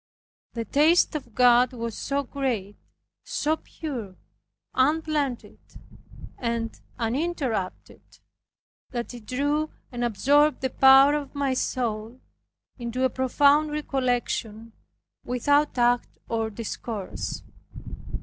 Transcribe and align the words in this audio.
The 0.53 0.65
taste 0.65 1.13
of 1.13 1.35
God 1.35 1.73
was 1.73 1.95
so 1.95 2.23
great, 2.23 2.75
so 3.23 3.57
pure, 3.57 4.15
unblended 4.73 5.59
and 6.39 6.71
uninterrupted, 6.97 8.01
that 8.89 9.13
it 9.13 9.27
drew 9.27 9.69
and 9.91 10.03
absorbed 10.03 10.61
the 10.61 10.71
power 10.71 11.13
of 11.13 11.35
my 11.35 11.53
soul 11.53 12.19
into 12.79 13.03
a 13.03 13.11
profound 13.11 13.69
recollection 13.69 14.71
without 15.23 15.77
act 15.77 16.17
or 16.27 16.49
discourse. 16.49 17.43